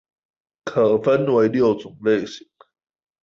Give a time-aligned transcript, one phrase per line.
[0.63, 2.49] 可分為六種類型